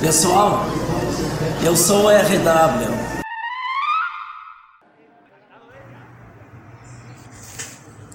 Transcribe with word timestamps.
Pessoal, 0.00 0.66
eu 1.64 1.76
sou 1.76 2.06
o 2.06 2.10
RW. 2.10 3.02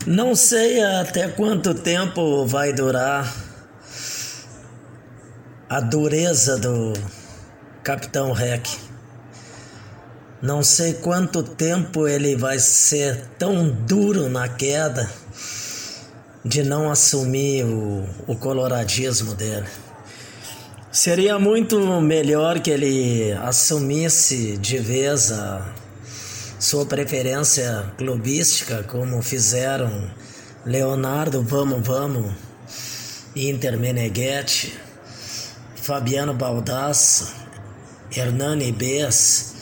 Não 0.05 0.35
sei 0.35 0.83
até 0.83 1.29
quanto 1.29 1.73
tempo 1.73 2.45
vai 2.45 2.73
durar 2.73 3.33
a 5.69 5.79
dureza 5.79 6.57
do 6.57 6.91
Capitão 7.83 8.33
Rec. 8.33 8.86
Não 10.41 10.61
sei 10.61 10.93
quanto 10.93 11.41
tempo 11.41 12.07
ele 12.07 12.35
vai 12.35 12.59
ser 12.59 13.25
tão 13.39 13.67
duro 13.69 14.29
na 14.29 14.47
queda 14.47 15.09
de 16.45 16.63
não 16.63 16.91
assumir 16.91 17.65
o, 17.65 18.07
o 18.27 18.35
coloradismo 18.35 19.33
dele. 19.33 19.65
Seria 20.91 21.39
muito 21.39 21.79
melhor 22.01 22.59
que 22.59 22.69
ele 22.69 23.31
assumisse 23.33 24.57
de 24.57 24.77
vez 24.77 25.31
a 25.31 25.73
sua 26.59 26.85
preferência 26.85 27.91
clubística, 27.97 28.83
como 28.83 29.21
fizeram 29.23 30.09
Leonardo 30.65 31.41
Vamos 31.41 31.85
Vamos, 31.85 32.31
Inter 33.35 33.77
Meneghetti, 33.77 34.77
Fabiano 35.75 36.33
Baldasso, 36.33 37.33
Hernani 38.15 38.71
Bess, 38.71 39.56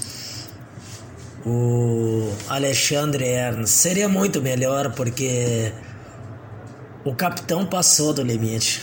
o 1.45 2.33
Alexandre 2.49 3.25
Ernst. 3.25 3.73
Seria 3.73 4.09
muito 4.09 4.41
melhor 4.41 4.91
porque 4.93 5.71
o 7.03 7.13
capitão 7.13 7.65
passou 7.65 8.13
do 8.13 8.23
limite. 8.23 8.81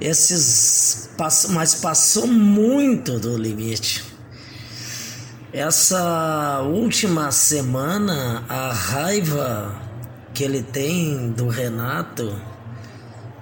Esses 0.00 1.10
mas 1.50 1.74
passou 1.74 2.26
muito 2.26 3.20
do 3.20 3.36
limite. 3.36 4.02
Essa 5.52 6.62
última 6.62 7.30
semana, 7.30 8.44
a 8.48 8.72
raiva 8.72 9.74
que 10.32 10.42
ele 10.42 10.62
tem 10.62 11.30
do 11.30 11.48
Renato 11.48 12.34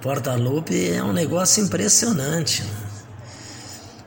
Portaluppi 0.01 0.91
é 0.91 1.01
um 1.01 1.13
negócio 1.13 1.63
impressionante. 1.63 2.63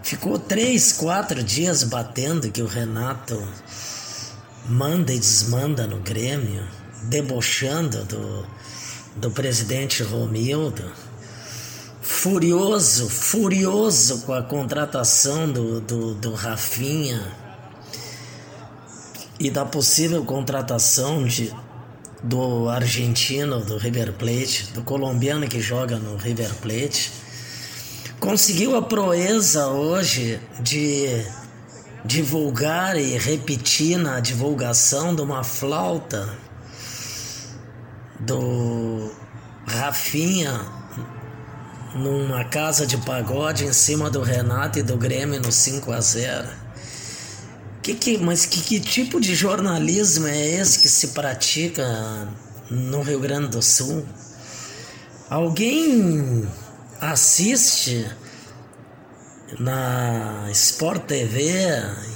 Ficou 0.04 0.38
três, 0.38 0.92
quatro 0.92 1.42
dias 1.42 1.82
batendo 1.82 2.50
que 2.50 2.60
o 2.60 2.66
Renato 2.66 3.42
manda 4.68 5.14
e 5.14 5.18
desmanda 5.18 5.86
no 5.86 5.96
Grêmio, 6.00 6.62
debochando 7.04 8.04
do, 8.04 8.46
do 9.16 9.30
presidente 9.30 10.02
Romildo. 10.02 10.84
Furioso, 12.02 13.08
furioso 13.08 14.20
com 14.26 14.34
a 14.34 14.42
contratação 14.42 15.50
do, 15.50 15.80
do, 15.80 16.14
do 16.14 16.34
Rafinha 16.34 17.32
e 19.40 19.50
da 19.50 19.64
possível 19.64 20.22
contratação 20.22 21.24
de, 21.24 21.50
do 22.22 22.68
argentino 22.68 23.64
do 23.64 23.78
River 23.78 24.12
Plate, 24.12 24.70
do 24.74 24.82
colombiano 24.82 25.48
que 25.48 25.62
joga 25.62 25.96
no 25.96 26.18
River 26.18 26.52
Plate, 26.56 27.23
conseguiu 28.24 28.74
a 28.74 28.80
proeza 28.80 29.66
hoje 29.68 30.40
de 30.58 31.22
divulgar 32.02 32.96
e 32.96 33.18
repetir 33.18 33.98
na 33.98 34.18
divulgação 34.18 35.14
de 35.14 35.20
uma 35.20 35.44
flauta 35.44 36.34
do 38.18 39.12
Rafinha 39.66 40.58
numa 41.94 42.44
casa 42.46 42.86
de 42.86 42.96
pagode 42.96 43.66
em 43.66 43.72
cima 43.74 44.08
do 44.08 44.22
Renato 44.22 44.78
e 44.78 44.82
do 44.82 44.96
Grêmio 44.96 45.40
no 45.42 45.52
5 45.52 45.92
a 45.92 46.00
0 46.00 46.48
que, 47.82 47.92
que, 47.92 48.16
mas 48.16 48.46
que, 48.46 48.62
que 48.62 48.80
tipo 48.80 49.20
de 49.20 49.34
jornalismo 49.34 50.26
é 50.26 50.46
esse 50.54 50.78
que 50.78 50.88
se 50.88 51.08
pratica 51.08 52.26
no 52.70 53.02
Rio 53.02 53.20
Grande 53.20 53.48
do 53.48 53.60
Sul? 53.60 54.02
Alguém 55.28 56.48
assiste 57.12 58.06
na 59.58 60.48
Sport 60.50 61.04
TV 61.04 61.52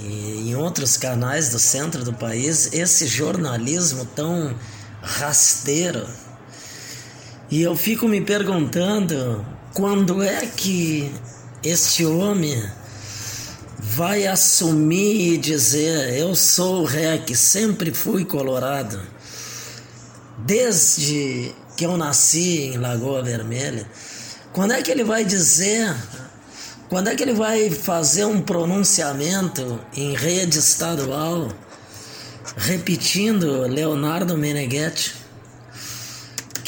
e 0.02 0.50
em 0.50 0.56
outros 0.56 0.96
canais 0.96 1.50
do 1.50 1.58
centro 1.58 2.04
do 2.04 2.12
país 2.12 2.72
esse 2.72 3.06
jornalismo 3.06 4.04
tão 4.04 4.54
rasteiro? 5.02 6.06
E 7.50 7.62
eu 7.62 7.76
fico 7.76 8.08
me 8.08 8.20
perguntando 8.20 9.44
quando 9.74 10.22
é 10.22 10.46
que 10.46 11.12
este 11.62 12.04
homem 12.04 12.62
vai 13.78 14.26
assumir 14.26 15.34
e 15.34 15.38
dizer: 15.38 16.14
Eu 16.14 16.34
sou 16.34 16.82
o 16.82 16.84
REC, 16.84 17.34
sempre 17.34 17.92
fui 17.92 18.24
colorado, 18.24 19.00
desde 20.38 21.54
que 21.76 21.84
eu 21.84 21.96
nasci 21.96 22.72
em 22.72 22.78
Lagoa 22.78 23.22
Vermelha? 23.22 23.86
Quando 24.52 24.72
é 24.72 24.82
que 24.82 24.90
ele 24.90 25.04
vai 25.04 25.24
dizer? 25.24 25.94
Quando 26.88 27.08
é 27.08 27.14
que 27.14 27.22
ele 27.22 27.34
vai 27.34 27.70
fazer 27.70 28.24
um 28.24 28.40
pronunciamento 28.40 29.78
em 29.94 30.14
rede 30.14 30.58
estadual 30.58 31.48
repetindo 32.56 33.66
Leonardo 33.68 34.36
Meneghetti? 34.36 35.18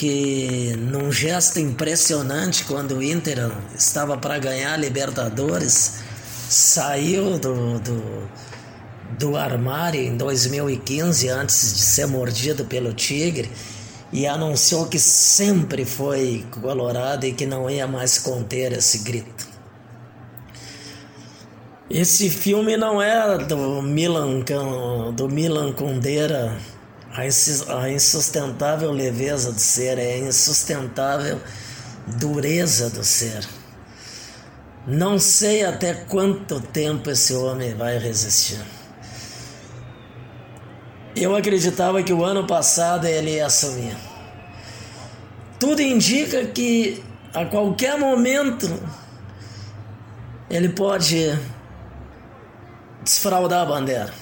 que 0.00 0.74
num 0.78 1.12
gesto 1.12 1.60
impressionante 1.60 2.64
quando 2.64 2.92
o 2.96 3.02
Inter 3.02 3.52
estava 3.76 4.16
para 4.16 4.38
ganhar 4.38 4.72
a 4.72 4.76
Libertadores, 4.78 5.96
saiu 6.48 7.38
do, 7.38 7.78
do, 7.80 8.28
do 9.18 9.36
armário 9.36 10.00
em 10.00 10.16
2015 10.16 11.28
antes 11.28 11.74
de 11.74 11.80
ser 11.82 12.06
mordido 12.06 12.64
pelo 12.64 12.94
Tigre 12.94 13.50
e 14.12 14.26
anunciou 14.26 14.86
que 14.86 14.98
sempre 14.98 15.84
foi 15.84 16.44
colorado 16.50 17.24
e 17.24 17.32
que 17.32 17.46
não 17.46 17.70
ia 17.70 17.86
mais 17.86 18.18
conter 18.18 18.72
esse 18.72 18.98
grito. 18.98 19.48
Esse 21.88 22.30
filme 22.30 22.76
não 22.76 23.02
é 23.02 23.38
do 23.38 23.82
Milan, 23.82 24.40
do 25.14 25.28
Milan 25.28 25.72
Kundera 25.72 26.56
a 27.12 27.90
insustentável 27.90 28.92
leveza 28.92 29.52
do 29.52 29.58
ser, 29.58 29.98
é 29.98 30.14
a 30.14 30.18
insustentável 30.18 31.40
dureza 32.06 32.88
do 32.88 33.02
ser. 33.02 33.44
Não 34.86 35.18
sei 35.18 35.64
até 35.64 35.92
quanto 35.92 36.60
tempo 36.60 37.10
esse 37.10 37.34
homem 37.34 37.74
vai 37.74 37.98
resistir. 37.98 38.60
Eu 41.14 41.34
acreditava 41.34 42.02
que 42.02 42.12
o 42.12 42.24
ano 42.24 42.46
passado 42.46 43.06
ele 43.06 43.36
ia 43.36 43.46
assumir. 43.46 43.96
Tudo 45.58 45.82
indica 45.82 46.46
que 46.46 47.02
a 47.34 47.44
qualquer 47.44 47.98
momento 47.98 48.66
ele 50.48 50.68
pode 50.68 51.38
desfraudar 53.02 53.62
a 53.62 53.66
bandeira. 53.66 54.12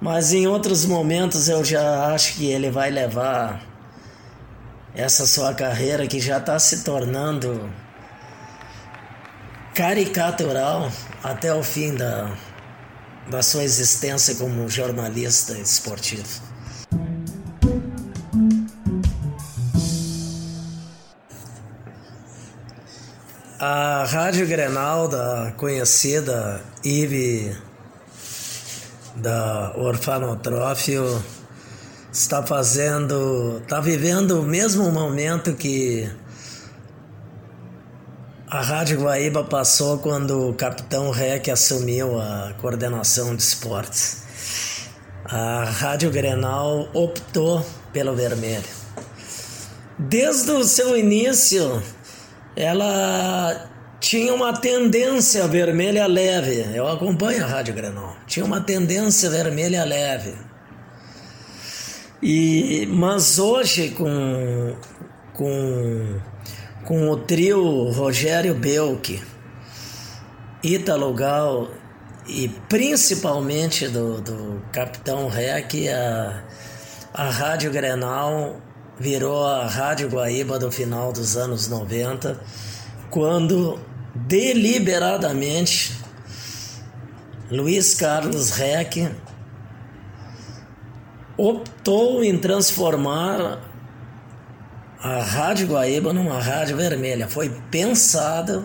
Mas 0.00 0.32
em 0.32 0.46
outros 0.46 0.84
momentos 0.84 1.48
eu 1.48 1.64
já 1.64 2.12
acho 2.12 2.34
que 2.34 2.46
ele 2.46 2.70
vai 2.70 2.90
levar 2.90 3.62
essa 4.94 5.26
sua 5.26 5.54
carreira 5.54 6.06
que 6.06 6.20
já 6.20 6.38
está 6.38 6.58
se 6.58 6.82
tornando 6.82 7.70
caricatural 9.74 10.90
até 11.22 11.54
o 11.54 11.62
fim 11.62 11.94
da, 11.94 12.30
da 13.30 13.42
sua 13.42 13.64
existência 13.64 14.34
como 14.34 14.68
jornalista 14.68 15.56
esportivo. 15.58 16.52
A 23.58 24.04
Rádio 24.04 24.46
Grenal 24.46 25.06
da 25.06 25.52
conhecida 25.56 26.60
Ive 26.84 27.56
da 29.14 29.72
orfanotrófio 29.76 31.22
está 32.12 32.42
fazendo, 32.42 33.60
está 33.62 33.80
vivendo 33.80 34.40
o 34.40 34.42
mesmo 34.42 34.90
momento 34.90 35.54
que 35.54 36.10
a 38.52 38.60
Rádio 38.60 39.00
Guaíba 39.00 39.42
passou 39.42 39.96
quando 39.96 40.50
o 40.50 40.52
capitão 40.52 41.10
Rec 41.10 41.48
assumiu 41.48 42.20
a 42.20 42.52
coordenação 42.60 43.34
de 43.34 43.42
esportes. 43.42 44.24
A 45.24 45.64
Rádio 45.64 46.10
Grenal 46.10 46.86
optou 46.92 47.64
pelo 47.94 48.14
vermelho. 48.14 48.68
Desde 49.98 50.50
o 50.50 50.64
seu 50.64 50.94
início, 50.98 51.82
ela 52.54 53.70
tinha 53.98 54.34
uma 54.34 54.52
tendência 54.52 55.48
vermelha 55.48 56.06
leve. 56.06 56.76
Eu 56.76 56.86
acompanho 56.86 57.42
a 57.44 57.48
Rádio 57.48 57.72
Grenal. 57.72 58.18
Tinha 58.26 58.44
uma 58.44 58.60
tendência 58.60 59.30
vermelha 59.30 59.82
leve. 59.82 60.34
E, 62.22 62.86
mas 62.90 63.38
hoje, 63.38 63.92
com, 63.92 64.76
com, 65.32 66.20
com 66.84 67.08
o 67.10 67.16
trio 67.16 67.90
Rogério 67.90 68.54
Belk, 68.54 69.22
Ítalo 70.62 71.12
Gal 71.14 71.68
e 72.26 72.48
principalmente 72.68 73.88
do, 73.88 74.20
do 74.20 74.62
Capitão 74.72 75.28
Rec, 75.28 75.74
a, 75.88 76.42
a 77.14 77.30
Rádio 77.30 77.70
Grenal 77.70 78.60
virou 78.98 79.44
a 79.44 79.66
Rádio 79.66 80.08
Guaíba 80.08 80.58
do 80.58 80.70
final 80.70 81.12
dos 81.12 81.36
anos 81.36 81.68
90, 81.68 82.40
quando 83.10 83.78
deliberadamente 84.14 85.92
Luiz 87.50 87.94
Carlos 87.94 88.50
Reck 88.50 89.10
optou 91.36 92.22
em 92.22 92.38
transformar 92.38 93.71
a 95.02 95.20
Rádio 95.20 95.66
Guaíba 95.66 96.12
numa 96.12 96.40
rádio 96.40 96.76
vermelha. 96.76 97.28
Foi 97.28 97.48
pensado, 97.72 98.64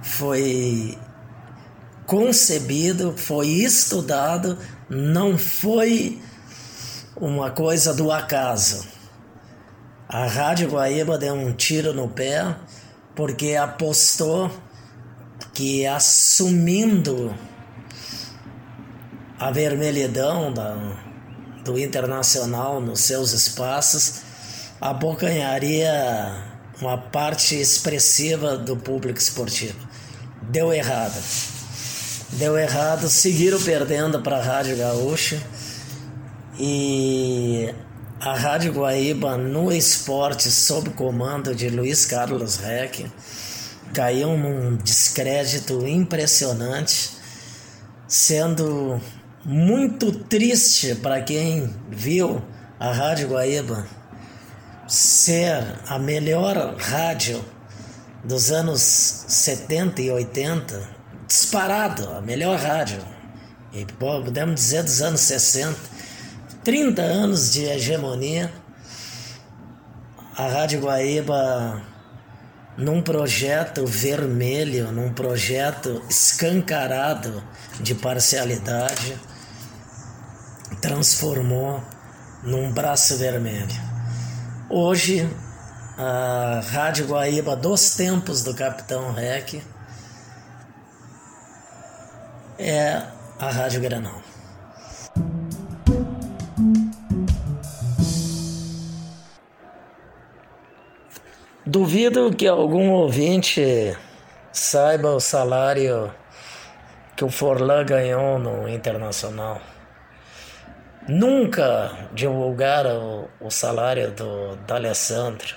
foi 0.00 0.96
concebido, 2.06 3.14
foi 3.16 3.48
estudado, 3.48 4.56
não 4.88 5.36
foi 5.36 6.22
uma 7.16 7.50
coisa 7.50 7.92
do 7.92 8.12
acaso. 8.12 8.86
A 10.08 10.26
Rádio 10.26 10.70
Guaíba 10.70 11.18
deu 11.18 11.34
um 11.34 11.52
tiro 11.52 11.92
no 11.92 12.08
pé 12.08 12.54
porque 13.16 13.56
apostou 13.56 14.50
que 15.52 15.84
assumindo 15.84 17.34
a 19.36 19.50
vermelhidão 19.50 20.52
da, 20.52 20.76
do 21.64 21.76
Internacional 21.76 22.80
nos 22.80 23.00
seus 23.00 23.32
espaços, 23.32 24.29
abocanharia 24.80 25.92
uma 26.80 26.96
parte 26.96 27.54
expressiva 27.54 28.56
do 28.56 28.76
público 28.76 29.18
esportivo. 29.18 29.78
Deu 30.42 30.72
errado. 30.72 31.22
Deu 32.32 32.56
errado, 32.56 33.08
seguiram 33.08 33.60
perdendo 33.60 34.22
para 34.22 34.38
a 34.38 34.42
Rádio 34.42 34.76
Gaúcha 34.78 35.42
e 36.58 37.74
a 38.20 38.34
Rádio 38.34 38.72
Guaíba 38.72 39.36
no 39.36 39.72
esporte, 39.72 40.50
sob 40.50 40.90
comando 40.90 41.54
de 41.54 41.68
Luiz 41.68 42.06
Carlos 42.06 42.56
Reck, 42.56 43.10
caiu 43.92 44.36
num 44.38 44.76
descrédito 44.76 45.86
impressionante, 45.86 47.10
sendo 48.06 49.00
muito 49.44 50.12
triste 50.12 50.94
para 50.94 51.20
quem 51.20 51.74
viu 51.90 52.40
a 52.78 52.92
Rádio 52.92 53.28
Guaíba 53.28 53.99
ser 54.90 55.78
a 55.86 55.98
melhor 55.98 56.76
rádio 56.76 57.44
dos 58.24 58.50
anos 58.50 58.82
70 58.82 60.02
e 60.02 60.10
80, 60.10 60.82
disparado, 61.26 62.10
a 62.10 62.20
melhor 62.20 62.58
rádio, 62.58 63.00
e 63.72 63.84
podemos 63.84 64.56
dizer 64.56 64.82
dos 64.82 65.00
anos 65.00 65.20
60 65.20 66.00
30 66.62 67.00
anos 67.00 67.52
de 67.52 67.64
hegemonia, 67.64 68.52
a 70.36 70.46
Rádio 70.46 70.80
Guaíba, 70.80 71.82
num 72.76 73.00
projeto 73.00 73.86
vermelho, 73.86 74.92
num 74.92 75.10
projeto 75.10 76.02
escancarado 76.10 77.42
de 77.80 77.94
parcialidade, 77.94 79.16
transformou 80.82 81.82
num 82.42 82.70
braço 82.70 83.16
vermelho. 83.16 83.89
Hoje, 84.72 85.28
a 85.98 86.60
Rádio 86.60 87.08
Guaíba 87.08 87.56
dos 87.56 87.96
tempos 87.96 88.44
do 88.44 88.54
Capitão 88.54 89.12
Rec 89.12 89.60
é 92.56 93.02
a 93.40 93.50
Rádio 93.50 93.80
Granal. 93.80 94.22
Duvido 101.66 102.32
que 102.32 102.46
algum 102.46 102.90
ouvinte 102.90 103.98
saiba 104.52 105.10
o 105.10 105.18
salário 105.18 106.14
que 107.16 107.24
o 107.24 107.28
Forlan 107.28 107.84
ganhou 107.84 108.38
no 108.38 108.68
Internacional. 108.68 109.60
Nunca 111.10 112.08
divulgaram 112.14 113.28
o 113.40 113.50
salário 113.50 114.10
do 114.12 114.56
D'Alessandro. 114.66 115.56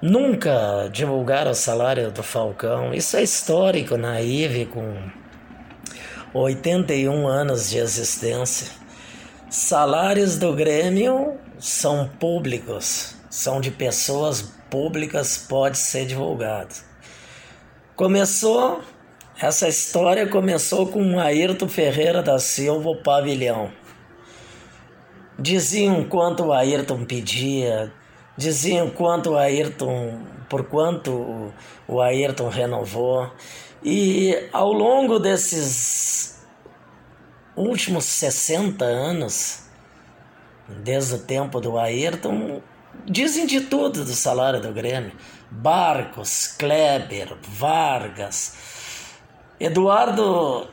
Nunca 0.00 0.88
divulgaram 0.92 1.50
o 1.50 1.54
salário 1.54 2.10
do 2.10 2.22
Falcão. 2.22 2.94
Isso 2.94 3.16
é 3.16 3.22
histórico 3.22 3.96
na 3.96 4.20
IVE 4.20 4.66
com 4.66 4.94
81 6.32 7.26
anos 7.26 7.70
de 7.70 7.78
existência. 7.78 8.68
Salários 9.50 10.38
do 10.38 10.54
Grêmio 10.54 11.38
são 11.58 12.08
públicos 12.08 13.14
são 13.34 13.60
de 13.60 13.72
pessoas 13.72 14.42
públicas, 14.70 15.36
pode 15.36 15.76
ser 15.76 16.06
divulgado. 16.06 16.72
Começou, 17.96 18.80
essa 19.40 19.68
história 19.68 20.26
começou 20.28 20.86
com 20.86 21.18
Ayrton 21.18 21.68
Ferreira 21.68 22.22
da 22.22 22.38
Silva, 22.38 22.90
o 22.90 23.02
pavilhão. 23.02 23.72
Diziam 25.38 26.04
quanto 26.04 26.44
o 26.44 26.52
Ayrton 26.52 27.04
pedia, 27.04 27.92
diziam 28.36 28.88
quanto 28.90 29.30
o 29.30 29.36
Ayrton, 29.36 30.20
por 30.48 30.64
quanto 30.64 31.52
o 31.88 32.00
Ayrton 32.00 32.48
renovou. 32.48 33.30
E 33.82 34.48
ao 34.52 34.72
longo 34.72 35.18
desses 35.18 36.44
últimos 37.56 38.04
60 38.04 38.84
anos, 38.84 39.64
desde 40.68 41.16
o 41.16 41.18
tempo 41.18 41.60
do 41.60 41.76
Ayrton, 41.76 42.62
Dizem 43.06 43.44
de 43.46 43.60
tudo 43.60 44.04
do 44.04 44.14
salário 44.14 44.60
do 44.60 44.72
Grêmio. 44.72 45.12
Barcos, 45.50 46.54
Kleber, 46.58 47.36
Vargas. 47.42 48.56
Eduardo 49.58 50.66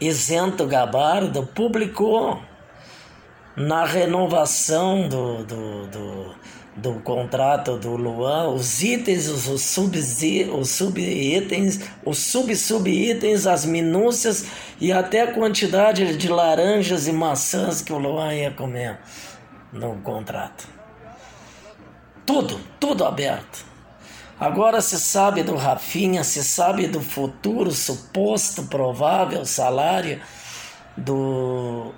Isento 0.00 0.66
Gabardo 0.66 1.46
publicou 1.46 2.40
na 3.54 3.84
renovação 3.84 5.06
do, 5.06 5.44
do, 5.44 5.86
do, 5.86 6.34
do 6.76 6.94
contrato 7.00 7.76
do 7.76 7.94
Luan 7.94 8.48
os 8.48 8.82
itens, 8.82 9.28
os 9.28 9.60
sub-itens, 9.60 10.48
os 10.50 10.70
sub-itens, 10.70 11.80
os 12.04 12.18
sub-sub-itens, 12.18 13.46
as 13.46 13.66
minúcias 13.66 14.46
e 14.80 14.90
até 14.90 15.22
a 15.22 15.32
quantidade 15.34 16.16
de 16.16 16.28
laranjas 16.28 17.06
e 17.06 17.12
maçãs 17.12 17.82
que 17.82 17.92
o 17.92 17.98
Luan 17.98 18.34
ia 18.34 18.50
comer 18.50 18.98
no 19.70 19.96
contrato. 19.98 20.66
Tudo, 22.24 22.58
tudo 22.80 23.04
aberto. 23.04 23.71
Agora 24.42 24.80
se 24.80 24.98
sabe 24.98 25.44
do 25.44 25.54
Rafinha, 25.54 26.24
se 26.24 26.42
sabe 26.42 26.88
do 26.88 27.00
futuro 27.00 27.70
suposto 27.70 28.64
provável 28.64 29.46
salário 29.46 30.20
do 30.96 31.92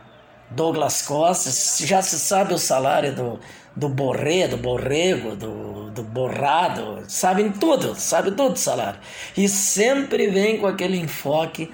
Douglas 0.50 1.00
Costa, 1.00 1.48
já 1.86 2.02
se 2.02 2.18
sabe 2.18 2.52
o 2.52 2.58
salário 2.58 3.14
do, 3.14 3.40
do 3.74 3.88
Borré, 3.88 4.46
do 4.46 4.58
Borrego, 4.58 5.34
do, 5.34 5.90
do 5.90 6.02
Borrado, 6.02 7.02
sabem 7.08 7.50
tudo, 7.50 7.94
sabe 7.94 8.30
tudo 8.32 8.52
o 8.52 8.58
salário. 8.58 9.00
E 9.34 9.48
sempre 9.48 10.26
vem 10.26 10.58
com 10.58 10.66
aquele 10.66 10.98
enfoque 10.98 11.72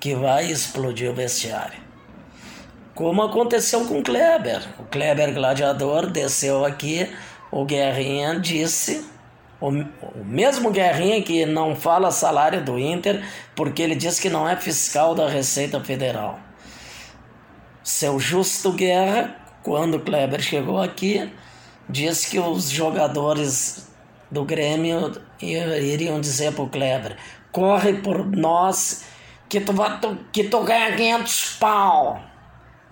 que 0.00 0.16
vai 0.16 0.50
explodir 0.50 1.08
o 1.08 1.14
vestiário. 1.14 1.78
Como 2.96 3.22
aconteceu 3.22 3.84
com 3.86 4.00
o 4.00 4.02
Kleber. 4.02 4.60
O 4.76 4.82
Kleber 4.86 5.32
Gladiador 5.32 6.08
desceu 6.08 6.64
aqui 6.64 7.08
o 7.52 7.64
Guerrinha 7.64 8.38
disse, 8.38 9.04
o, 9.60 9.68
o 9.68 10.24
mesmo 10.24 10.70
Guerrinha 10.70 11.22
que 11.22 11.44
não 11.44 11.76
fala 11.76 12.10
salário 12.10 12.64
do 12.64 12.78
Inter, 12.78 13.22
porque 13.54 13.82
ele 13.82 13.94
diz 13.94 14.18
que 14.18 14.30
não 14.30 14.48
é 14.48 14.56
fiscal 14.56 15.14
da 15.14 15.28
Receita 15.28 15.80
Federal. 15.80 16.38
Seu 17.82 18.18
Justo 18.18 18.72
Guerra, 18.72 19.36
quando 19.62 19.96
o 19.96 20.00
Kleber 20.00 20.40
chegou 20.40 20.80
aqui, 20.80 21.30
disse 21.88 22.30
que 22.30 22.38
os 22.38 22.70
jogadores 22.70 23.88
do 24.30 24.44
Grêmio 24.44 25.12
iriam 25.40 26.20
dizer 26.20 26.52
para 26.52 26.64
o 26.64 26.68
Kleber: 26.68 27.16
corre 27.52 27.94
por 27.94 28.24
nós 28.24 29.04
que 29.48 29.60
tu, 29.60 29.72
vai, 29.72 29.98
que 30.32 30.44
tu 30.44 30.62
ganha 30.62 30.96
500 30.96 31.56
pau. 31.58 32.20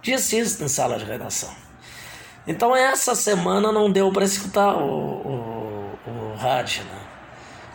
Disse 0.02 0.38
isso 0.38 0.62
na 0.62 0.68
sala 0.68 0.98
de 0.98 1.04
redação. 1.04 1.50
Então 2.46 2.74
essa 2.74 3.14
semana 3.14 3.70
não 3.70 3.90
deu 3.90 4.10
para 4.10 4.24
escutar 4.24 4.74
o, 4.76 4.84
o 4.84 5.57
rádio, 6.38 6.84
né? 6.84 7.00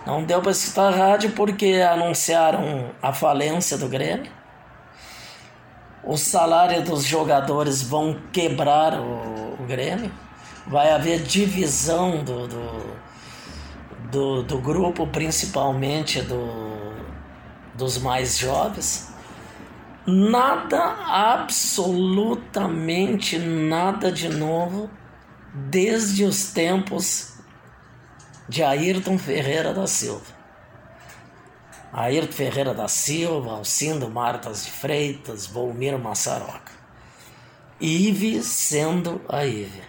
Não 0.05 0.23
deu 0.23 0.41
para 0.41 0.51
escutar 0.51 0.93
rádio 0.93 1.31
porque 1.31 1.75
anunciaram 1.75 2.91
a 3.01 3.13
falência 3.13 3.77
do 3.77 3.87
Grêmio. 3.87 4.29
O 6.03 6.17
salário 6.17 6.83
dos 6.83 7.05
jogadores 7.05 7.81
vão 7.81 8.19
quebrar 8.31 8.99
o, 8.99 9.55
o 9.59 9.65
Grêmio. 9.65 10.11
Vai 10.67 10.91
haver 10.91 11.21
divisão 11.21 12.23
do, 12.23 12.47
do, 12.47 12.95
do, 14.11 14.43
do 14.43 14.57
grupo, 14.57 15.07
principalmente 15.07 16.21
do, 16.21 16.93
dos 17.75 17.97
mais 17.97 18.37
jovens. 18.37 19.13
Nada, 20.05 20.97
absolutamente 21.07 23.39
nada 23.39 24.11
de 24.11 24.27
novo 24.27 24.89
desde 25.53 26.25
os 26.25 26.51
tempos 26.51 27.32
de 28.47 28.63
Ayrton 28.63 29.17
Ferreira 29.17 29.73
da 29.73 29.87
Silva. 29.87 30.33
Ayrton 31.91 32.31
Ferreira 32.31 32.73
da 32.73 32.87
Silva, 32.87 33.57
Alcindo 33.57 34.09
Martas 34.09 34.65
de 34.65 34.71
Freitas, 34.71 35.45
Volmir 35.45 35.97
Massaroca. 35.97 36.71
Ive 37.79 38.41
sendo 38.41 39.21
a 39.29 39.45
Ive. 39.45 39.83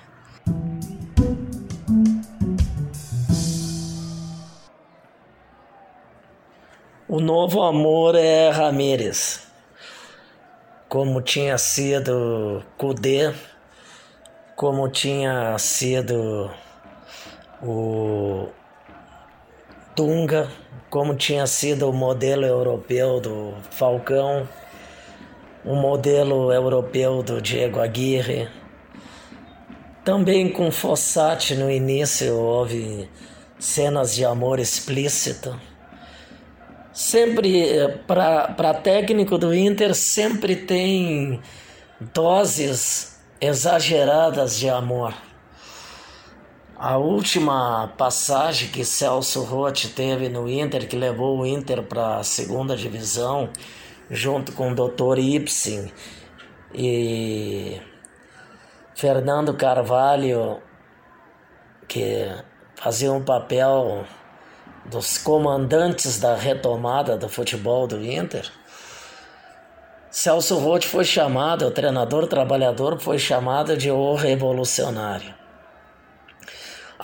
O 7.09 7.21
novo 7.21 7.63
amor 7.63 8.17
é 8.17 8.51
Ramírez, 8.51 9.47
como 10.89 11.23
tinha 11.23 11.57
sido 11.57 12.65
Cudê, 12.77 13.33
como 14.57 14.89
tinha 14.89 15.57
sido 15.59 16.51
o 17.65 18.49
Tunga, 19.97 20.51
como 20.91 21.15
tinha 21.15 21.47
sido 21.47 21.89
o 21.89 21.93
modelo 21.93 22.45
europeu 22.45 23.21
do 23.21 23.55
Falcão, 23.71 24.49
o 25.65 25.75
modelo 25.75 26.53
europeu 26.53 27.23
do 27.23 27.41
Diego 27.41 27.81
Aguirre. 27.81 28.49
Também 30.05 30.51
com 30.51 30.71
Fossati 30.71 31.55
no 31.55 31.71
início 31.71 32.35
houve 32.35 33.09
cenas 33.59 34.15
de 34.15 34.25
amor 34.25 34.59
explícito. 34.59 35.59
Sempre, 36.93 37.73
para 38.07 38.75
técnico 38.75 39.39
do 39.39 39.55
Inter, 39.55 39.95
sempre 39.95 40.55
tem 40.55 41.41
doses 42.13 43.19
exageradas 43.41 44.59
de 44.59 44.69
amor. 44.69 45.15
A 46.87 46.99
última 46.99 47.95
passagem 47.97 48.69
que 48.69 48.85
Celso 48.85 49.43
Rotti 49.43 49.89
teve 49.89 50.29
no 50.29 50.47
Inter, 50.47 50.87
que 50.87 50.95
levou 50.95 51.39
o 51.39 51.47
Inter 51.47 51.83
para 51.83 52.19
a 52.19 52.23
segunda 52.23 52.77
divisão, 52.77 53.49
junto 54.11 54.53
com 54.53 54.71
o 54.71 54.75
Dr. 54.75 55.19
Ibsen 55.19 55.91
e 56.75 57.81
Fernando 58.95 59.55
Carvalho, 59.55 60.61
que 61.89 62.31
fazia 62.75 63.11
um 63.11 63.25
papel 63.25 64.05
dos 64.85 65.17
comandantes 65.17 66.21
da 66.21 66.37
retomada 66.37 67.17
do 67.17 67.31
futebol 67.31 67.87
do 67.87 68.05
Inter. 68.05 68.53
Celso 70.11 70.59
Rotti 70.59 70.87
foi 70.87 71.07
chamado, 71.07 71.65
o 71.65 71.71
treinador 71.71 72.27
trabalhador 72.27 73.01
foi 73.01 73.19
chamado 73.19 73.75
de 73.75 73.91
o 73.91 74.15
revolucionário. 74.15 75.44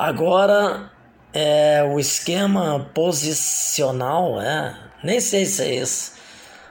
Agora 0.01 0.91
é 1.31 1.83
o 1.83 2.01
esquema 2.01 2.89
posicional, 2.95 4.41
é, 4.41 4.75
nem 5.05 5.21
sei 5.21 5.45
se 5.45 5.63
é 5.63 5.75
isso. 5.75 6.15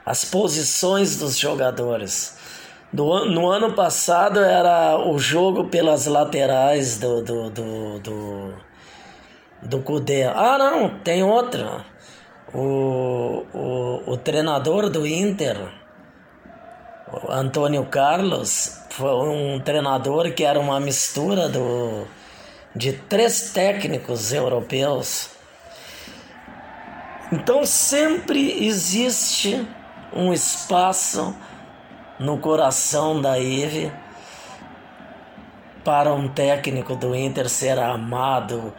As 0.04 0.26
posições 0.26 1.18
dos 1.18 1.38
jogadores. 1.38 2.36
Do, 2.92 3.26
no 3.26 3.48
ano 3.48 3.74
passado 3.74 4.40
era 4.40 4.98
o 4.98 5.20
jogo 5.20 5.66
pelas 5.66 6.08
laterais 6.08 6.98
do, 6.98 7.22
do, 7.22 7.50
do, 7.52 8.00
do, 8.00 8.54
do 9.62 9.80
Cudê. 9.82 10.24
Ah, 10.24 10.58
não, 10.58 10.98
tem 10.98 11.22
outra. 11.22 11.86
O, 12.52 13.46
o, 13.54 14.04
o 14.08 14.18
treinador 14.18 14.90
do 14.90 15.06
Inter, 15.06 15.56
Antônio 17.30 17.86
Carlos, 17.86 18.82
foi 18.90 19.12
um 19.12 19.60
treinador 19.60 20.32
que 20.32 20.44
era 20.44 20.60
uma 20.60 20.80
mistura 20.80 21.48
do 21.48 22.08
de 22.76 22.94
três 22.94 23.52
técnicos 23.52 24.32
europeus. 24.32 25.30
Então 27.32 27.66
sempre 27.66 28.66
existe 28.66 29.68
um 30.14 30.34
espaço 30.34 31.36
no 32.20 32.38
coração 32.40 33.22
da 33.22 33.40
Eve 33.40 33.92
para 35.84 36.14
um 36.14 36.28
técnico 36.28 36.96
do 36.96 37.16
Inter 37.16 37.50
ser 37.50 37.80
amado, 37.80 38.74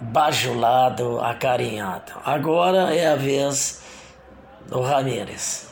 bajulado, 0.00 1.20
acarinhado. 1.20 2.12
Agora 2.24 2.94
é 2.94 3.08
a 3.08 3.16
vez 3.16 3.82
do 4.66 4.80
Ramírez 4.80 5.69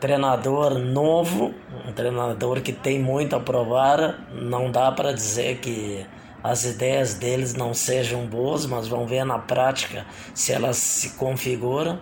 treinador 0.00 0.78
novo, 0.78 1.54
um 1.86 1.92
treinador 1.92 2.60
que 2.60 2.72
tem 2.72 2.98
muito 2.98 3.36
a 3.36 3.40
provar. 3.40 4.26
Não 4.32 4.70
dá 4.70 4.92
para 4.92 5.12
dizer 5.12 5.58
que 5.58 6.06
as 6.42 6.64
ideias 6.64 7.14
deles 7.14 7.54
não 7.54 7.74
sejam 7.74 8.26
boas, 8.26 8.64
mas 8.64 8.86
vão 8.86 9.06
ver 9.06 9.24
na 9.24 9.38
prática 9.38 10.06
se 10.34 10.52
elas 10.52 10.76
se 10.76 11.10
configuram. 11.10 12.00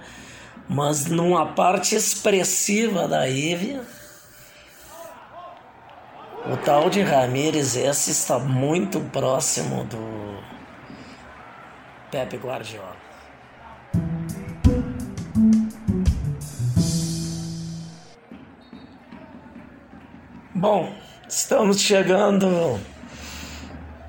Mas 0.68 1.06
numa 1.06 1.46
parte 1.46 1.94
expressiva 1.94 3.06
da 3.06 3.24
Ivy, 3.24 3.80
o 6.52 6.56
tal 6.58 6.90
de 6.90 7.02
Ramírez 7.02 7.76
esse 7.76 8.10
está 8.10 8.38
muito 8.38 9.00
próximo 9.00 9.84
do 9.84 10.38
Pepe 12.10 12.36
Guardiola. 12.36 13.05
Bom, 20.68 20.92
estamos 21.28 21.80
chegando 21.80 22.80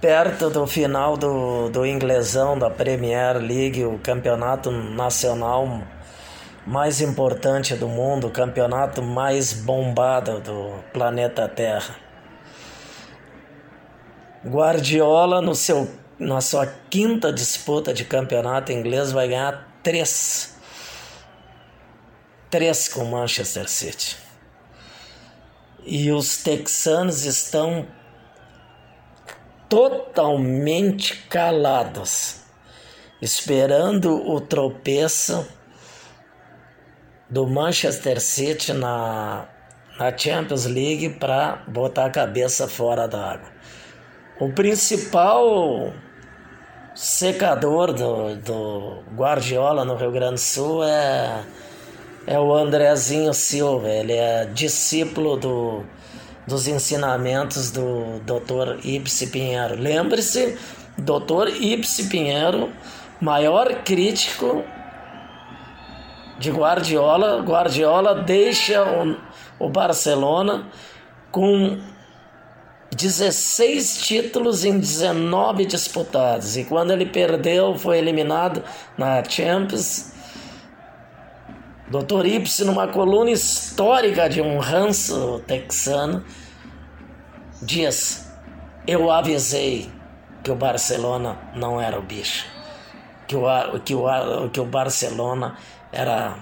perto 0.02 0.50
do 0.50 0.66
final 0.66 1.16
do, 1.16 1.70
do 1.70 1.86
inglesão 1.86 2.58
da 2.58 2.68
Premier 2.68 3.38
League, 3.38 3.86
o 3.86 4.00
campeonato 4.00 4.72
nacional 4.72 5.84
mais 6.66 7.00
importante 7.00 7.76
do 7.76 7.88
mundo, 7.88 8.26
o 8.26 8.32
campeonato 8.32 9.04
mais 9.04 9.54
bombado 9.54 10.40
do 10.40 10.84
planeta 10.92 11.48
Terra. 11.48 11.96
Guardiola, 14.44 15.44
no 15.44 15.54
seu, 15.54 15.88
na 16.18 16.42
sua 16.42 16.66
quinta 16.90 17.32
disputa 17.32 17.94
de 17.94 18.04
campeonato 18.04 18.72
inglês, 18.72 19.12
vai 19.12 19.28
ganhar 19.28 19.80
três. 19.84 20.58
Três 22.50 22.88
com 22.88 23.06
Manchester 23.06 23.70
City 23.70 24.26
e 25.88 26.12
os 26.12 26.44
texanos 26.44 27.24
estão 27.24 27.88
totalmente 29.70 31.15
calados, 31.29 32.41
esperando 33.22 34.13
o 34.29 34.41
tropeço 34.41 35.48
do 37.29 37.48
Manchester 37.48 38.20
City 38.20 38.74
na, 38.74 39.48
na 39.98 40.15
Champions 40.15 40.65
League 40.65 41.10
para 41.17 41.63
botar 41.67 42.06
a 42.06 42.10
cabeça 42.10 42.67
fora 42.67 43.08
da 43.08 43.32
água. 43.32 43.50
O 44.39 44.51
principal 44.51 45.94
secador 46.94 47.94
do, 47.94 48.36
do 48.36 49.03
Guardiola 49.15 49.86
no 49.86 49.96
Rio 49.96 50.12
Grande 50.12 50.36
do 50.36 50.39
Sul 50.39 50.84
é 50.84 51.44
é 52.27 52.38
o 52.38 52.53
Andrezinho 52.53 53.34
Silva, 53.34 53.88
ele 53.88 54.12
é 54.12 54.46
discípulo 54.46 55.38
do, 55.38 55.84
dos 56.46 56.67
ensinamentos 56.67 57.72
do 57.72 58.19
Dr. 58.19 58.86
Ibse 58.86 59.27
Pinheiro. 59.27 59.75
Lembre-se, 59.79 60.57
Dr. 60.98 61.48
Ibse 61.62 62.10
Pinheiro, 62.10 62.69
maior 63.22 63.81
crítico 63.86 64.62
de 66.38 66.51
Guardiola. 66.51 67.41
Guardiola 67.41 68.15
deixa 68.15 68.84
o, 68.84 69.15
o 69.65 69.69
Barcelona 69.69 70.67
com 71.31 71.79
16 72.93 74.01
títulos 74.01 74.65
em 74.65 74.77
19 74.77 75.65
disputados. 75.65 76.57
E 76.57 76.65
quando 76.65 76.91
ele 76.91 77.05
perdeu, 77.05 77.74
foi 77.75 78.00
eliminado 78.00 78.62
na 78.98 79.24
Champions 79.24 80.17
Dr. 81.89 82.25
Ibsen, 82.25 82.65
numa 82.65 82.88
coluna 82.88 83.32
histórica 83.32 84.29
de 84.29 84.41
um 84.41 84.60
ranço 84.60 85.41
texano, 85.48 86.24
diz: 87.62 88.29
Eu 88.86 89.10
avisei, 89.10 89.89
que 90.44 90.51
o 90.51 90.56
Barcelona 90.56 91.38
não 91.56 91.79
era 91.79 91.98
o 91.98 92.01
bicho. 92.01 92.46
Que 93.27 93.36
o, 93.36 93.79
que 93.84 93.96
o, 93.96 94.50
que 94.50 94.60
o 94.60 94.65
Barcelona 94.65 95.58
era 95.91 96.36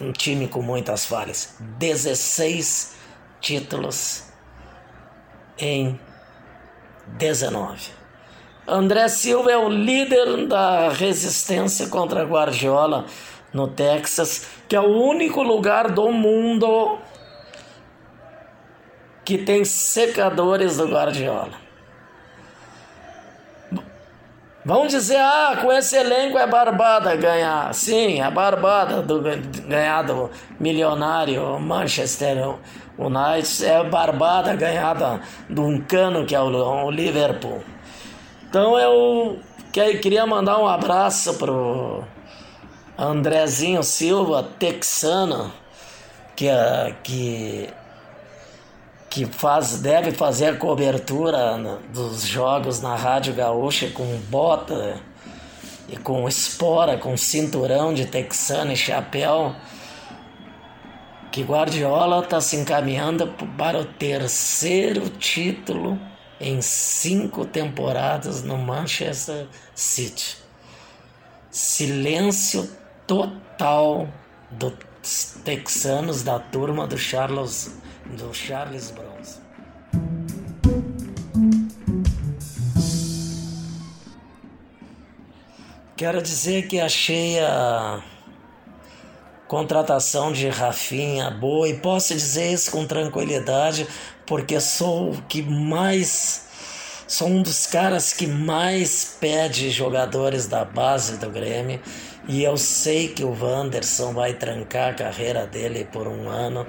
um 0.00 0.12
time 0.12 0.48
com 0.48 0.62
muitas 0.62 1.04
falhas. 1.04 1.54
16 1.78 2.96
títulos 3.40 4.24
em 5.58 5.98
19. 7.18 7.90
André 8.68 9.08
Silva 9.08 9.52
é 9.52 9.56
o 9.56 9.68
líder 9.68 10.46
da 10.48 10.88
resistência 10.88 11.86
contra 11.88 12.24
Guardiola 12.24 13.06
no 13.56 13.66
Texas, 13.66 14.46
que 14.68 14.76
é 14.76 14.80
o 14.80 15.02
único 15.02 15.42
lugar 15.42 15.90
do 15.90 16.12
mundo 16.12 16.98
que 19.24 19.38
tem 19.38 19.64
secadores 19.64 20.76
do 20.76 20.86
Guardiola. 20.86 21.64
Vão 24.62 24.86
dizer, 24.86 25.16
ah, 25.16 25.58
com 25.62 25.72
esse 25.72 25.96
elenco 25.96 26.36
é 26.36 26.46
barbada 26.46 27.16
ganhar. 27.16 27.72
Sim, 27.72 28.20
é 28.20 28.30
barbada 28.30 29.00
do, 29.00 29.22
ganhar 29.66 30.02
do 30.02 30.28
milionário 30.60 31.58
Manchester 31.58 32.56
United. 32.98 33.64
É 33.64 33.82
barbada 33.84 34.54
ganhar 34.54 35.20
de 35.48 35.60
um 35.60 35.80
cano 35.80 36.26
que 36.26 36.34
é 36.34 36.40
o, 36.40 36.84
o 36.84 36.90
Liverpool. 36.90 37.62
Então 38.48 38.78
eu 38.78 39.38
queria 39.72 40.26
mandar 40.26 40.58
um 40.58 40.66
abraço 40.66 41.34
pro 41.34 42.04
Andrezinho 42.98 43.82
Silva, 43.82 44.42
texano, 44.58 45.52
que, 46.34 46.46
que 47.02 47.68
que 49.16 49.24
faz, 49.24 49.80
deve 49.80 50.12
fazer 50.12 50.48
a 50.48 50.56
cobertura 50.56 51.56
dos 51.90 52.26
jogos 52.26 52.82
na 52.82 52.94
Rádio 52.94 53.32
Gaúcha 53.32 53.88
com 53.88 54.04
bota 54.28 55.00
e 55.88 55.96
com 55.96 56.28
espora, 56.28 56.98
com 56.98 57.16
cinturão 57.16 57.94
de 57.94 58.04
texano 58.04 58.72
e 58.72 58.76
chapéu, 58.76 59.56
que 61.32 61.42
Guardiola 61.42 62.24
está 62.24 62.42
se 62.42 62.56
encaminhando 62.56 63.26
para 63.56 63.78
o 63.78 63.86
terceiro 63.86 65.08
título 65.08 65.98
em 66.38 66.60
cinco 66.60 67.46
temporadas 67.46 68.42
no 68.42 68.58
Manchester 68.58 69.46
City. 69.74 70.36
Silêncio 71.50 72.68
total 73.06 74.08
dos 74.50 75.38
texanos 75.44 76.22
da 76.22 76.38
turma 76.38 76.86
do 76.86 76.98
Charles 76.98 77.76
do 78.16 78.32
Charles 78.32 78.90
Bronze. 78.90 79.40
Quero 85.96 86.20
dizer 86.20 86.68
que 86.68 86.78
achei 86.78 87.40
a 87.40 88.02
contratação 89.48 90.32
de 90.32 90.48
Rafinha 90.48 91.30
boa 91.30 91.68
e 91.68 91.78
posso 91.78 92.14
dizer 92.14 92.52
isso 92.52 92.70
com 92.70 92.86
tranquilidade 92.86 93.86
porque 94.26 94.60
sou 94.60 95.12
o 95.12 95.22
que 95.22 95.40
mais 95.40 96.45
sou 97.06 97.28
um 97.28 97.42
dos 97.42 97.66
caras 97.66 98.12
que 98.12 98.26
mais 98.26 99.16
pede 99.20 99.70
jogadores 99.70 100.46
da 100.46 100.64
base 100.64 101.18
do 101.18 101.30
Grêmio 101.30 101.80
e 102.28 102.42
eu 102.42 102.56
sei 102.56 103.08
que 103.08 103.24
o 103.24 103.36
Wanderson 103.40 104.12
vai 104.12 104.34
trancar 104.34 104.90
a 104.90 104.94
carreira 104.94 105.46
dele 105.46 105.88
por 105.92 106.08
um 106.08 106.28
ano 106.28 106.66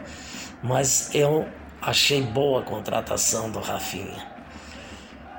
mas 0.62 1.14
eu 1.14 1.48
achei 1.82 2.22
boa 2.22 2.62
a 2.62 2.64
contratação 2.64 3.50
do 3.52 3.60
Rafinha. 3.60 4.28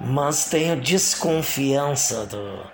Mas 0.01 0.45
tenho 0.45 0.81
desconfiança 0.81 2.25
do, 2.27 2.65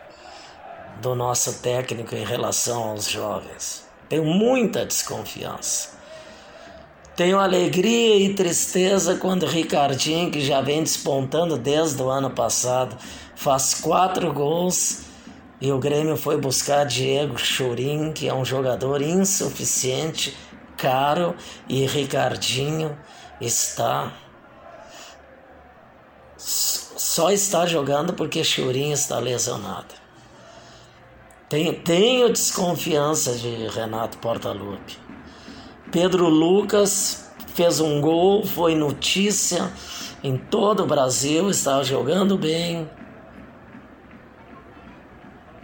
do 1.01 1.15
nosso 1.15 1.61
técnico 1.61 2.15
em 2.15 2.25
relação 2.25 2.91
aos 2.91 3.09
jovens. 3.09 3.85
Tenho 4.09 4.25
muita 4.25 4.85
desconfiança. 4.85 5.94
Tenho 7.17 7.39
alegria 7.39 8.17
e 8.17 8.35
tristeza 8.35 9.15
quando 9.15 9.47
Ricardinho, 9.47 10.33
que 10.33 10.41
já 10.41 10.61
vem 10.61 10.83
despontando 10.83 11.57
desde 11.57 12.03
o 12.03 12.09
ano 12.09 12.31
passado, 12.31 12.97
faz 13.37 13.75
quatro 13.75 14.33
gols 14.33 15.03
e 15.61 15.71
o 15.71 15.79
Grêmio 15.79 16.17
foi 16.17 16.37
buscar 16.37 16.85
Diego 16.85 17.39
Churin, 17.39 18.13
que 18.13 18.29
é 18.29 18.35
um 18.35 18.45
jogador 18.45 19.01
insuficiente 19.01 20.37
Caro 20.77 21.37
e 21.69 21.87
Ricardinho 21.87 22.99
está 23.41 24.13
só 26.37 27.31
está 27.31 27.65
jogando 27.65 28.13
porque 28.13 28.43
Churinho 28.43 28.93
está 28.93 29.19
lesionado. 29.21 29.95
Tenho, 31.49 31.81
tenho 31.81 32.33
desconfiança 32.33 33.35
de 33.35 33.69
Renato 33.69 34.19
Portaluppi. 34.19 35.04
Pedro 35.95 36.29
Lucas 36.29 37.31
fez 37.55 37.79
um 37.79 38.01
gol, 38.01 38.45
foi 38.45 38.75
notícia 38.75 39.73
em 40.25 40.37
todo 40.37 40.83
o 40.83 40.87
Brasil, 40.89 41.49
estava 41.49 41.85
jogando 41.85 42.37
bem. 42.37 42.91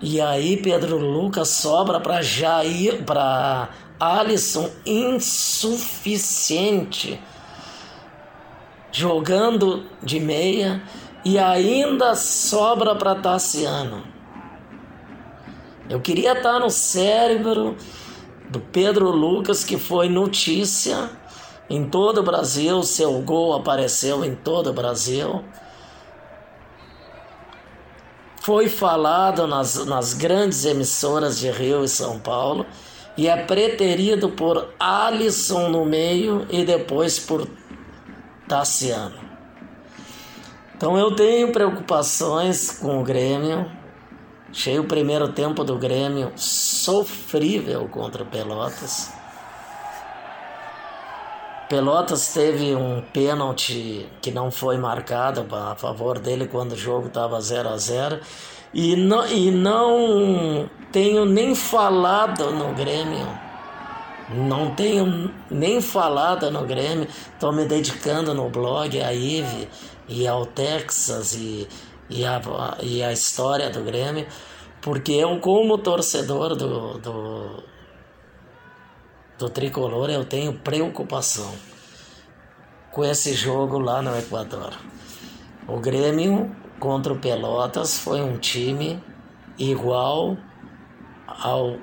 E 0.00 0.20
aí 0.20 0.56
Pedro 0.56 0.98
Lucas 0.98 1.48
sobra 1.48 1.98
para 1.98 2.22
Jair, 2.22 3.02
para 3.02 3.70
Alisson 3.98 4.70
insuficiente, 4.86 7.20
jogando 8.92 9.84
de 10.00 10.20
meia 10.20 10.80
e 11.24 11.40
ainda 11.40 12.14
sobra 12.14 12.94
para 12.94 13.16
Tassiano. 13.16 14.04
Eu 15.88 16.00
queria 16.00 16.34
estar 16.34 16.60
no 16.60 16.70
cérebro 16.70 17.76
do 18.50 18.60
Pedro 18.60 19.10
Lucas, 19.10 19.64
que 19.64 19.78
foi 19.78 20.08
notícia 20.08 21.08
em 21.70 21.88
todo 21.88 22.18
o 22.18 22.22
Brasil, 22.24 22.82
seu 22.82 23.20
gol 23.20 23.54
apareceu 23.54 24.24
em 24.24 24.34
todo 24.34 24.70
o 24.70 24.72
Brasil. 24.72 25.44
Foi 28.42 28.68
falado 28.68 29.46
nas, 29.46 29.86
nas 29.86 30.12
grandes 30.12 30.64
emissoras 30.64 31.38
de 31.38 31.48
Rio 31.48 31.84
e 31.84 31.88
São 31.88 32.18
Paulo 32.18 32.66
e 33.16 33.28
é 33.28 33.36
preterido 33.36 34.30
por 34.30 34.74
Alisson 34.80 35.68
no 35.68 35.84
meio 35.84 36.44
e 36.50 36.64
depois 36.64 37.20
por 37.20 37.46
Tassiano. 38.48 39.20
Então 40.76 40.98
eu 40.98 41.14
tenho 41.14 41.52
preocupações 41.52 42.70
com 42.80 43.00
o 43.00 43.04
Grêmio. 43.04 43.70
Achei 44.50 44.78
o 44.78 44.84
primeiro 44.84 45.28
tempo 45.28 45.62
do 45.62 45.76
Grêmio 45.76 46.32
sofrível 46.36 47.88
contra 47.88 48.24
Pelotas. 48.24 49.12
Pelotas 51.68 52.32
teve 52.34 52.74
um 52.74 53.00
pênalti 53.12 54.08
que 54.20 54.32
não 54.32 54.50
foi 54.50 54.76
marcado 54.76 55.46
a 55.54 55.76
favor 55.76 56.18
dele 56.18 56.48
quando 56.48 56.72
o 56.72 56.76
jogo 56.76 57.06
estava 57.06 57.40
0 57.40 57.68
a 57.68 57.76
0 57.76 58.20
e 58.74 58.96
não, 58.96 59.26
e 59.26 59.52
não 59.52 60.68
tenho 60.90 61.24
nem 61.24 61.54
falado 61.54 62.50
no 62.50 62.74
Grêmio. 62.74 63.28
Não 64.30 64.74
tenho 64.74 65.32
nem 65.48 65.80
falado 65.80 66.50
no 66.50 66.64
Grêmio. 66.66 67.06
Estou 67.34 67.52
me 67.52 67.64
dedicando 67.64 68.34
no 68.34 68.48
blog 68.48 69.00
a 69.00 69.12
Ive 69.12 69.68
e 70.08 70.26
ao 70.26 70.46
Texas 70.46 71.34
e, 71.34 71.68
e, 72.10 72.26
a, 72.26 72.40
e 72.82 73.02
a 73.02 73.12
história 73.12 73.70
do 73.70 73.82
Grêmio. 73.82 74.26
Porque 74.82 75.12
eu, 75.12 75.38
como 75.40 75.78
torcedor 75.78 76.56
do, 76.56 76.98
do, 76.98 77.62
do 79.38 79.50
tricolor, 79.50 80.10
eu 80.10 80.24
tenho 80.24 80.54
preocupação 80.54 81.54
com 82.90 83.04
esse 83.04 83.34
jogo 83.34 83.78
lá 83.78 84.02
no 84.02 84.18
Equador. 84.18 84.72
O 85.68 85.78
Grêmio 85.78 86.54
contra 86.78 87.12
o 87.12 87.18
Pelotas 87.18 87.98
foi 87.98 88.20
um 88.20 88.38
time 88.38 89.02
igual 89.58 90.36
ao 91.26 91.76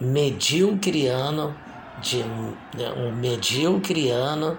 medíocriano 0.00 1.56
de 2.00 2.22
um 2.22 3.12
medíocriano 3.16 4.58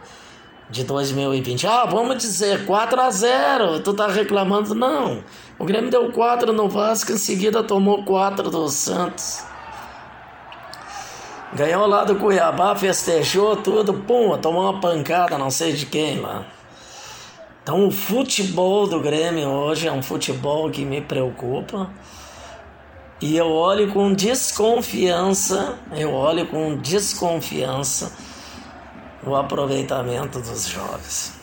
de 0.70 0.84
2020. 0.84 1.68
Ah, 1.68 1.86
vamos 1.86 2.18
dizer 2.18 2.66
4 2.66 3.00
a 3.00 3.10
0. 3.10 3.80
Tu 3.82 3.94
tá 3.94 4.08
reclamando 4.08 4.74
não. 4.74 5.24
O 5.58 5.66
Grêmio 5.66 5.90
deu 5.90 6.12
4 6.12 6.52
no 6.52 6.68
Vasco, 6.68 7.12
em 7.12 7.18
seguida 7.18 7.64
tomou 7.64 8.04
4 8.04 8.50
do 8.50 8.68
Santos. 8.68 9.44
Ganhou 11.54 11.86
lá 11.88 12.04
do 12.04 12.18
Cuiabá, 12.18 12.76
festejou 12.76 13.56
tudo, 13.56 13.94
pum, 13.94 14.38
tomou 14.38 14.64
uma 14.64 14.82
pancada, 14.82 15.38
não 15.38 15.50
sei 15.50 15.72
de 15.72 15.86
quem 15.86 16.20
lá. 16.20 16.46
Então 17.64 17.88
o 17.88 17.92
futebol 17.92 18.88
do 18.88 19.00
Grêmio 19.00 19.48
hoje 19.48 19.88
é 19.88 19.92
um 19.92 20.04
futebol 20.04 20.70
que 20.70 20.84
me 20.84 21.00
preocupa. 21.00 21.90
E 23.22 23.38
eu 23.38 23.50
olho 23.50 23.94
com 23.94 24.14
desconfiança, 24.14 25.80
eu 25.96 26.12
olho 26.12 26.46
com 26.48 26.76
desconfiança 26.76 28.12
o 29.26 29.36
aproveitamento 29.36 30.40
dos 30.40 30.68
jovens. 30.68 31.34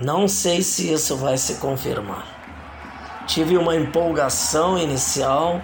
Não 0.00 0.28
sei 0.28 0.62
se 0.62 0.92
isso 0.92 1.16
vai 1.16 1.36
se 1.36 1.56
confirmar. 1.56 2.24
Tive 3.26 3.58
uma 3.58 3.74
empolgação 3.74 4.78
inicial, 4.78 5.60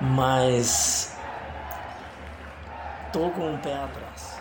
mas 0.00 1.16
tô 3.12 3.30
com 3.30 3.54
o 3.54 3.58
pé 3.58 3.74
atrás. 3.74 4.34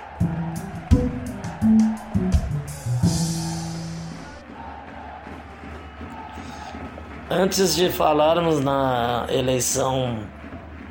Antes 7.29 7.75
de 7.75 7.89
falarmos 7.89 8.59
na 8.59 9.25
eleição 9.29 10.27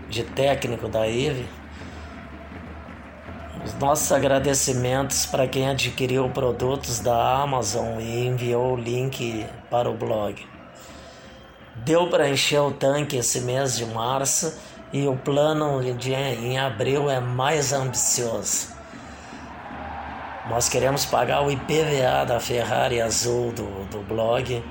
de 0.08 0.24
técnico 0.24 0.88
da 0.88 1.06
IVE, 1.06 1.48
nossos 3.82 4.12
agradecimentos 4.12 5.26
para 5.26 5.48
quem 5.48 5.68
adquiriu 5.68 6.30
produtos 6.30 7.00
da 7.00 7.42
Amazon 7.42 7.98
e 7.98 8.28
enviou 8.28 8.74
o 8.74 8.76
link 8.76 9.44
para 9.68 9.90
o 9.90 9.94
blog. 9.94 10.40
Deu 11.84 12.08
para 12.08 12.28
encher 12.28 12.60
o 12.60 12.70
tanque 12.70 13.16
esse 13.16 13.40
mês 13.40 13.76
de 13.76 13.84
março 13.84 14.56
e 14.92 15.08
o 15.08 15.16
plano 15.16 15.82
de, 15.94 16.14
em 16.14 16.60
abril 16.60 17.10
é 17.10 17.18
mais 17.18 17.72
ambicioso. 17.72 18.68
Nós 20.48 20.68
queremos 20.68 21.04
pagar 21.04 21.44
o 21.44 21.50
IPVA 21.50 22.24
da 22.24 22.38
Ferrari 22.38 23.00
Azul 23.00 23.50
do, 23.50 23.84
do 23.86 23.98
blog 24.06 24.62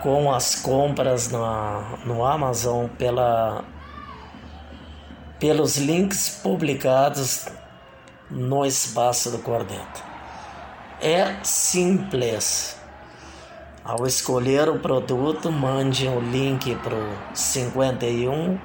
com 0.00 0.32
as 0.32 0.54
compras 0.54 1.32
na, 1.32 1.98
no 2.06 2.24
Amazon 2.24 2.86
pela 2.86 3.64
pelos 5.40 5.76
links 5.76 6.38
publicados 6.40 7.48
no 8.32 8.64
espaço 8.64 9.30
do 9.30 9.38
Corneto. 9.38 10.02
É 11.00 11.36
simples. 11.42 12.80
Ao 13.84 14.06
escolher 14.06 14.68
o 14.68 14.78
produto, 14.78 15.50
mande 15.50 16.06
o 16.06 16.20
link 16.20 16.74
para 16.76 16.94
o 16.94 17.16
51 17.34 18.58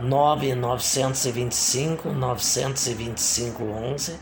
9925 0.00 2.10
925 2.10 3.64
11 3.64 4.18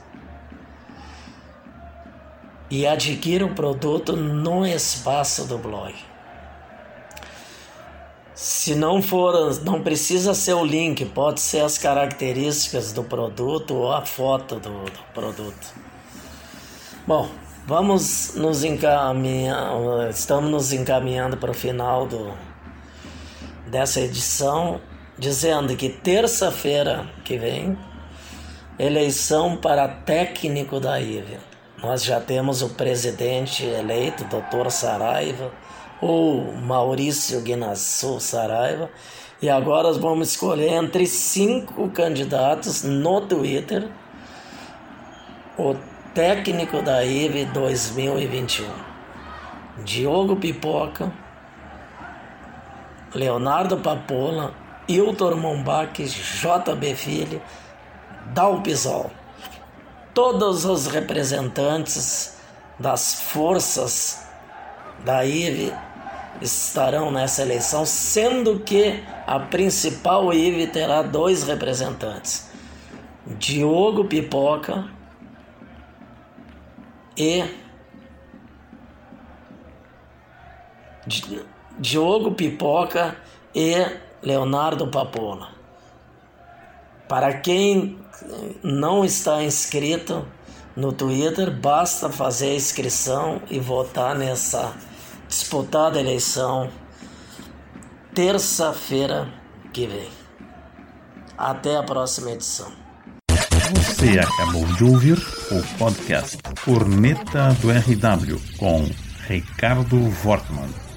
e 2.70 2.86
adquira 2.86 3.44
o 3.44 3.54
produto 3.54 4.14
no 4.14 4.66
espaço 4.66 5.46
do 5.46 5.58
blog. 5.58 5.94
Se 8.40 8.74
não 8.74 9.02
for, 9.02 9.62
não 9.64 9.82
precisa 9.82 10.32
ser 10.32 10.54
o 10.54 10.64
link, 10.64 11.04
pode 11.04 11.42
ser 11.42 11.60
as 11.60 11.76
características 11.76 12.90
do 12.90 13.04
produto 13.04 13.74
ou 13.74 13.92
a 13.92 14.00
foto 14.00 14.54
do, 14.54 14.84
do 14.86 15.00
produto. 15.12 15.74
Bom, 17.06 17.28
vamos 17.66 18.34
nos 18.36 18.64
encaminhar, 18.64 20.08
estamos 20.08 20.50
nos 20.50 20.72
encaminhando 20.72 21.36
para 21.36 21.50
o 21.50 21.54
final 21.54 22.06
do, 22.06 22.32
dessa 23.66 24.00
edição, 24.00 24.80
dizendo 25.18 25.76
que 25.76 25.90
terça-feira 25.90 27.06
que 27.22 27.36
vem, 27.36 27.76
eleição 28.78 29.54
para 29.54 29.86
técnico 29.86 30.80
da 30.80 30.98
IVE. 30.98 31.36
Nós 31.82 32.02
já 32.02 32.18
temos 32.18 32.62
o 32.62 32.70
presidente 32.70 33.66
eleito, 33.66 34.24
Dr. 34.24 34.70
Saraiva 34.70 35.52
ou 36.00 36.52
Maurício 36.54 37.40
Guinassou 37.40 38.20
Saraiva. 38.20 38.90
E 39.42 39.48
agora 39.48 39.92
vamos 39.94 40.30
escolher 40.30 40.72
entre 40.72 41.06
cinco 41.06 41.88
candidatos 41.90 42.82
no 42.82 43.20
Twitter 43.22 43.88
o 45.58 45.74
técnico 46.14 46.82
da 46.82 47.04
IVE 47.04 47.46
2021. 47.46 48.66
Diogo 49.84 50.36
Pipoca, 50.36 51.12
Leonardo 53.14 53.78
Papola, 53.78 54.52
Hilton 54.86 55.36
Mombach, 55.36 56.02
JB 56.02 56.94
Filho, 56.94 57.42
Dalpisol. 58.26 59.10
Todos 60.12 60.64
os 60.64 60.86
representantes 60.86 62.36
das 62.78 63.22
forças 63.22 64.26
da 65.04 65.24
IVE 65.24 65.72
estarão 66.40 67.10
nessa 67.10 67.42
eleição, 67.42 67.84
sendo 67.84 68.60
que 68.60 69.02
a 69.26 69.38
principal 69.38 70.32
IVE 70.32 70.66
terá 70.68 71.02
dois 71.02 71.44
representantes: 71.44 72.50
Diogo 73.38 74.04
Pipoca 74.04 74.88
e 77.16 77.44
Diogo 81.78 82.32
Pipoca 82.32 83.16
e 83.54 83.74
Leonardo 84.22 84.88
Papola. 84.88 85.48
Para 87.08 87.34
quem 87.34 87.98
não 88.62 89.04
está 89.04 89.42
inscrito 89.42 90.26
no 90.76 90.92
Twitter, 90.92 91.50
basta 91.50 92.08
fazer 92.08 92.50
a 92.50 92.54
inscrição 92.54 93.42
e 93.50 93.58
votar 93.58 94.14
nessa 94.14 94.72
disputada 95.30 95.98
a 95.98 96.02
eleição 96.02 96.68
terça-feira 98.12 99.32
que 99.72 99.86
vem. 99.86 100.08
Até 101.38 101.76
a 101.76 101.82
próxima 101.82 102.32
edição. 102.32 102.70
Você 103.72 104.18
acabou 104.18 104.66
de 104.66 104.84
ouvir 104.84 105.16
o 105.52 105.78
podcast 105.78 106.36
Corneta 106.64 107.56
do 107.60 107.70
RW 107.70 108.40
com 108.58 108.84
Ricardo 109.28 109.96
Wortmann. 110.24 110.89